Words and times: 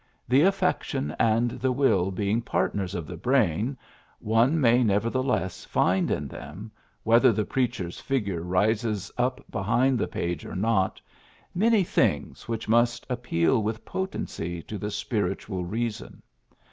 ^^The 0.31 0.47
affection 0.47 1.15
and 1.19 1.51
the 1.51 1.71
will 1.71 2.09
being 2.09 2.41
partners 2.41 2.95
of 2.95 3.05
the 3.05 3.15
brain, 3.15 3.67
'^ 3.73 3.77
one 4.17 4.59
may 4.59 4.83
nevertheless 4.83 5.63
find 5.63 6.09
in 6.09 6.27
them, 6.27 6.71
whether 7.03 7.31
the 7.31 7.45
preacher's 7.45 7.99
figure 7.99 8.41
rises 8.41 9.11
up 9.15 9.45
behind 9.51 9.99
the 9.99 10.07
page 10.07 10.43
or 10.43 10.55
not, 10.55 10.99
many 11.53 11.83
things 11.83 12.47
which 12.47 12.67
must 12.67 13.05
appeal 13.11 13.61
with 13.61 13.85
potency 13.85 14.63
to 14.63 14.79
the 14.79 14.87
^^ 14.87 14.91
spiritual 14.91 15.65
reason.'' 15.65 16.23